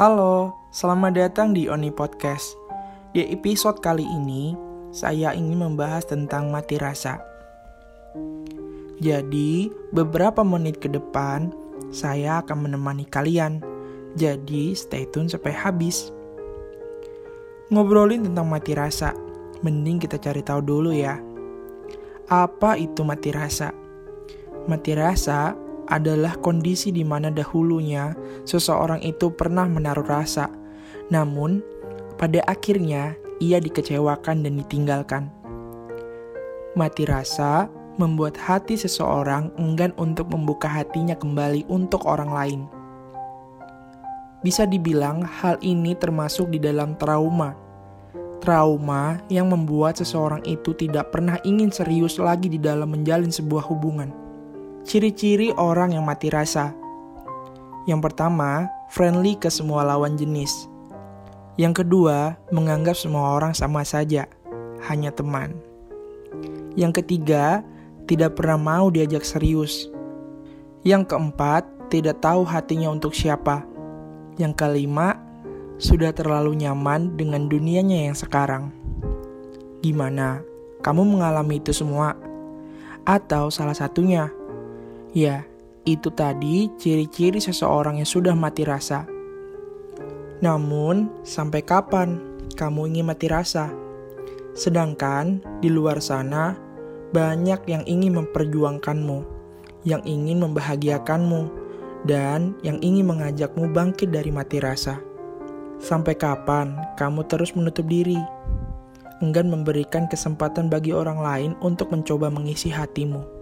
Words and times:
Halo, 0.00 0.56
selamat 0.72 1.12
datang 1.12 1.52
di 1.52 1.68
Oni 1.68 1.92
Podcast. 1.92 2.56
Di 3.12 3.20
episode 3.36 3.84
kali 3.84 4.00
ini, 4.00 4.56
saya 4.88 5.36
ingin 5.36 5.60
membahas 5.60 6.08
tentang 6.08 6.48
mati 6.48 6.80
rasa. 6.80 7.20
Jadi, 8.96 9.68
beberapa 9.92 10.40
menit 10.40 10.80
ke 10.80 10.88
depan, 10.88 11.52
saya 11.92 12.40
akan 12.40 12.64
menemani 12.64 13.04
kalian. 13.12 13.60
Jadi, 14.16 14.72
stay 14.72 15.04
tune 15.12 15.28
sampai 15.28 15.52
habis. 15.52 16.08
Ngobrolin 17.68 18.24
tentang 18.24 18.48
mati 18.48 18.72
rasa, 18.72 19.12
mending 19.60 20.00
kita 20.00 20.16
cari 20.16 20.40
tahu 20.40 20.64
dulu 20.64 20.96
ya. 20.96 21.20
Apa 22.32 22.80
itu 22.80 23.04
mati 23.04 23.36
rasa? 23.36 23.68
Mati 24.64 24.96
rasa 24.96 25.52
adalah 25.90 26.38
kondisi 26.38 26.94
di 26.94 27.02
mana 27.02 27.28
dahulunya 27.28 28.14
seseorang 28.46 29.02
itu 29.02 29.28
pernah 29.34 29.66
menaruh 29.66 30.06
rasa, 30.06 30.48
namun 31.10 31.60
pada 32.16 32.40
akhirnya 32.46 33.18
ia 33.42 33.58
dikecewakan 33.58 34.46
dan 34.46 34.62
ditinggalkan. 34.62 35.28
Mati 36.78 37.02
rasa 37.02 37.66
membuat 37.98 38.38
hati 38.38 38.78
seseorang 38.78 39.50
enggan 39.58 39.90
untuk 39.98 40.30
membuka 40.30 40.70
hatinya 40.70 41.18
kembali 41.18 41.66
untuk 41.66 42.06
orang 42.06 42.30
lain. 42.30 42.60
Bisa 44.40 44.64
dibilang 44.64 45.20
hal 45.20 45.60
ini 45.60 45.92
termasuk 45.98 46.48
di 46.48 46.56
dalam 46.56 46.96
trauma. 46.96 47.52
Trauma 48.40 49.20
yang 49.28 49.52
membuat 49.52 50.00
seseorang 50.00 50.40
itu 50.48 50.72
tidak 50.72 51.12
pernah 51.12 51.36
ingin 51.44 51.68
serius 51.68 52.16
lagi 52.16 52.48
di 52.48 52.56
dalam 52.56 52.88
menjalin 52.88 53.28
sebuah 53.28 53.68
hubungan. 53.68 54.29
Ciri-ciri 54.80 55.52
orang 55.60 55.92
yang 55.92 56.08
mati 56.08 56.32
rasa. 56.32 56.72
Yang 57.84 58.10
pertama, 58.10 58.68
friendly 58.88 59.36
ke 59.36 59.52
semua 59.52 59.84
lawan 59.84 60.16
jenis. 60.16 60.68
Yang 61.60 61.84
kedua, 61.84 62.40
menganggap 62.48 62.96
semua 62.96 63.36
orang 63.36 63.52
sama 63.52 63.84
saja, 63.84 64.24
hanya 64.88 65.12
teman. 65.12 65.52
Yang 66.72 67.04
ketiga, 67.04 67.60
tidak 68.08 68.40
pernah 68.40 68.56
mau 68.56 68.88
diajak 68.88 69.20
serius. 69.20 69.92
Yang 70.80 71.12
keempat, 71.12 71.68
tidak 71.92 72.24
tahu 72.24 72.48
hatinya 72.48 72.88
untuk 72.88 73.12
siapa. 73.12 73.66
Yang 74.40 74.56
kelima, 74.56 75.20
sudah 75.76 76.16
terlalu 76.16 76.56
nyaman 76.56 77.20
dengan 77.20 77.52
dunianya 77.52 78.08
yang 78.08 78.16
sekarang. 78.16 78.72
Gimana? 79.84 80.40
Kamu 80.80 81.04
mengalami 81.04 81.60
itu 81.60 81.76
semua? 81.76 82.16
Atau 83.04 83.52
salah 83.52 83.76
satunya? 83.76 84.32
Ya, 85.10 85.42
itu 85.82 86.06
tadi 86.14 86.70
ciri-ciri 86.78 87.42
seseorang 87.42 87.98
yang 87.98 88.06
sudah 88.06 88.30
mati 88.38 88.62
rasa. 88.62 89.10
Namun, 90.38 91.10
sampai 91.26 91.66
kapan 91.66 92.22
kamu 92.54 92.94
ingin 92.94 93.10
mati 93.10 93.26
rasa? 93.26 93.74
Sedangkan 94.54 95.42
di 95.58 95.66
luar 95.66 95.98
sana, 95.98 96.54
banyak 97.10 97.58
yang 97.66 97.82
ingin 97.90 98.22
memperjuangkanmu, 98.22 99.26
yang 99.82 99.98
ingin 100.06 100.46
membahagiakanmu, 100.46 101.50
dan 102.06 102.54
yang 102.62 102.78
ingin 102.78 103.10
mengajakmu 103.10 103.66
bangkit 103.74 104.14
dari 104.14 104.30
mati 104.30 104.62
rasa. 104.62 105.02
Sampai 105.82 106.14
kapan 106.14 106.78
kamu 106.94 107.26
terus 107.26 107.50
menutup 107.58 107.90
diri? 107.90 108.20
Enggan 109.18 109.50
memberikan 109.50 110.06
kesempatan 110.06 110.70
bagi 110.70 110.94
orang 110.94 111.18
lain 111.18 111.52
untuk 111.58 111.90
mencoba 111.90 112.30
mengisi 112.30 112.70
hatimu 112.70 113.39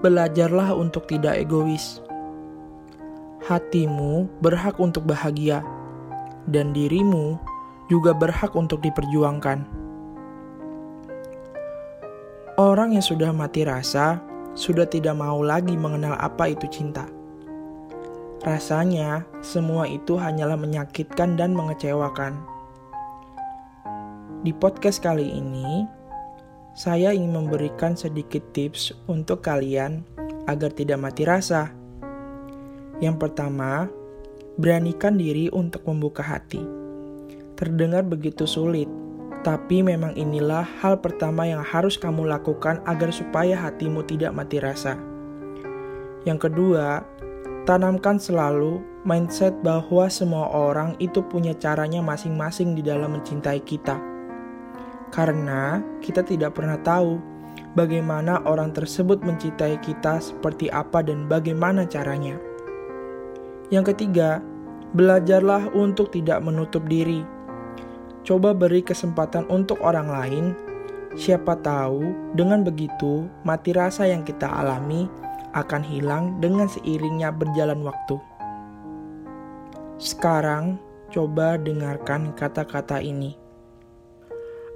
belajarlah 0.00 0.72
untuk 0.72 1.04
tidak 1.04 1.36
egois. 1.36 2.00
Hatimu 3.44 4.28
berhak 4.40 4.76
untuk 4.80 5.04
bahagia, 5.04 5.60
dan 6.48 6.72
dirimu 6.72 7.36
juga 7.92 8.16
berhak 8.16 8.56
untuk 8.56 8.80
diperjuangkan. 8.80 9.64
Orang 12.60 12.92
yang 12.92 13.04
sudah 13.04 13.32
mati 13.32 13.64
rasa 13.64 14.20
sudah 14.52 14.84
tidak 14.84 15.16
mau 15.16 15.40
lagi 15.40 15.76
mengenal 15.76 16.16
apa 16.20 16.52
itu 16.52 16.68
cinta. 16.68 17.08
Rasanya, 18.40 19.28
semua 19.44 19.84
itu 19.84 20.16
hanyalah 20.16 20.56
menyakitkan 20.56 21.36
dan 21.36 21.52
mengecewakan. 21.52 22.40
Di 24.40 24.52
podcast 24.56 25.04
kali 25.04 25.28
ini, 25.28 25.84
saya 26.70 27.10
ingin 27.10 27.34
memberikan 27.34 27.98
sedikit 27.98 28.42
tips 28.54 28.94
untuk 29.10 29.42
kalian 29.42 30.06
agar 30.46 30.70
tidak 30.70 31.02
mati 31.02 31.26
rasa. 31.26 31.74
Yang 33.02 33.16
pertama, 33.26 33.90
beranikan 34.54 35.18
diri 35.18 35.50
untuk 35.50 35.82
membuka 35.90 36.22
hati. 36.22 36.62
Terdengar 37.58 38.06
begitu 38.06 38.46
sulit, 38.46 38.86
tapi 39.42 39.82
memang 39.82 40.14
inilah 40.14 40.62
hal 40.78 41.02
pertama 41.02 41.48
yang 41.48 41.60
harus 41.64 41.98
kamu 41.98 42.28
lakukan 42.28 42.78
agar 42.86 43.10
supaya 43.10 43.58
hatimu 43.58 44.06
tidak 44.06 44.30
mati 44.30 44.62
rasa. 44.62 44.94
Yang 46.22 46.48
kedua, 46.48 47.02
tanamkan 47.64 48.20
selalu 48.20 48.78
mindset 49.02 49.56
bahwa 49.64 50.06
semua 50.12 50.52
orang 50.52 50.94
itu 51.00 51.24
punya 51.24 51.56
caranya 51.56 52.04
masing-masing 52.04 52.76
di 52.76 52.84
dalam 52.84 53.16
mencintai 53.16 53.64
kita 53.64 54.09
karena 55.10 55.82
kita 56.02 56.22
tidak 56.22 56.58
pernah 56.58 56.78
tahu 56.80 57.18
bagaimana 57.74 58.42
orang 58.46 58.74
tersebut 58.74 59.22
mencintai 59.22 59.78
kita 59.82 60.18
seperti 60.22 60.70
apa 60.70 61.02
dan 61.02 61.26
bagaimana 61.30 61.86
caranya. 61.86 62.38
Yang 63.70 63.94
ketiga, 63.94 64.42
belajarlah 64.94 65.70
untuk 65.74 66.10
tidak 66.10 66.42
menutup 66.42 66.82
diri. 66.90 67.22
Coba 68.26 68.50
beri 68.50 68.82
kesempatan 68.82 69.46
untuk 69.46 69.78
orang 69.82 70.08
lain. 70.10 70.46
Siapa 71.14 71.58
tahu 71.58 72.34
dengan 72.38 72.62
begitu 72.62 73.26
mati 73.42 73.74
rasa 73.74 74.06
yang 74.06 74.22
kita 74.22 74.46
alami 74.46 75.10
akan 75.54 75.82
hilang 75.82 76.38
dengan 76.38 76.70
seiringnya 76.70 77.34
berjalan 77.34 77.82
waktu. 77.82 78.18
Sekarang, 79.98 80.78
coba 81.10 81.58
dengarkan 81.58 82.30
kata-kata 82.38 83.02
ini. 83.02 83.49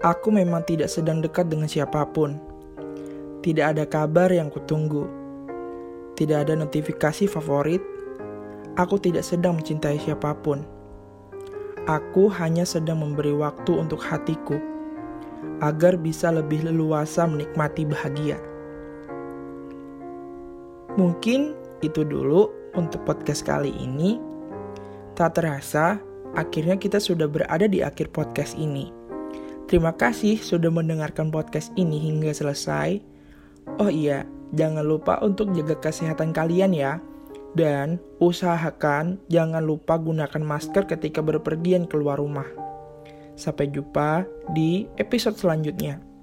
Aku 0.05 0.29
memang 0.29 0.61
tidak 0.69 0.93
sedang 0.93 1.25
dekat 1.25 1.49
dengan 1.49 1.65
siapa 1.65 2.05
pun. 2.05 2.37
Tidak 3.41 3.65
ada 3.65 3.89
kabar 3.89 4.29
yang 4.29 4.53
kutunggu. 4.53 5.09
Tidak 6.13 6.45
ada 6.45 6.53
notifikasi 6.53 7.25
favorit. 7.25 7.81
Aku 8.77 9.01
tidak 9.01 9.25
sedang 9.25 9.57
mencintai 9.57 9.97
siapa 9.97 10.37
pun. 10.45 10.61
Aku 11.89 12.29
hanya 12.37 12.69
sedang 12.69 13.01
memberi 13.01 13.33
waktu 13.33 13.81
untuk 13.81 14.05
hatiku 14.05 14.61
agar 15.65 15.97
bisa 15.97 16.29
lebih 16.29 16.69
leluasa 16.69 17.25
menikmati 17.25 17.89
bahagia. 17.89 18.37
Mungkin 21.01 21.57
itu 21.81 22.05
dulu 22.05 22.53
untuk 22.77 23.09
podcast 23.09 23.41
kali 23.41 23.73
ini. 23.73 24.21
Tak 25.17 25.41
terasa, 25.41 25.97
akhirnya 26.37 26.77
kita 26.77 27.01
sudah 27.01 27.25
berada 27.25 27.65
di 27.65 27.81
akhir 27.81 28.13
podcast 28.13 28.53
ini. 28.61 28.94
Terima 29.75 29.91
kasih 29.91 30.39
sudah 30.39 30.71
mendengarkan 30.71 31.35
podcast 31.35 31.75
ini 31.75 31.99
hingga 31.99 32.31
selesai. 32.31 33.03
Oh 33.83 33.91
iya, 33.91 34.23
jangan 34.55 34.87
lupa 34.87 35.19
untuk 35.19 35.51
jaga 35.51 35.75
kesehatan 35.83 36.31
kalian 36.31 36.71
ya. 36.71 37.03
Dan 37.59 37.99
usahakan 38.23 39.19
jangan 39.27 39.67
lupa 39.67 39.99
gunakan 39.99 40.47
masker 40.47 40.87
ketika 40.87 41.27
berpergian 41.27 41.91
keluar 41.91 42.23
rumah. 42.23 42.47
Sampai 43.35 43.67
jumpa 43.67 44.23
di 44.55 44.87
episode 44.95 45.35
selanjutnya. 45.43 46.14